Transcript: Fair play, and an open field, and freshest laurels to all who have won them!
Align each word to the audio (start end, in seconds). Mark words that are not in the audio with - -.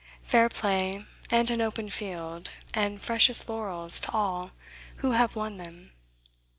Fair 0.23 0.49
play, 0.49 1.05
and 1.29 1.51
an 1.51 1.61
open 1.61 1.87
field, 1.87 2.49
and 2.73 3.03
freshest 3.03 3.47
laurels 3.47 3.99
to 3.99 4.11
all 4.11 4.49
who 4.95 5.11
have 5.11 5.35
won 5.35 5.57
them! 5.57 5.91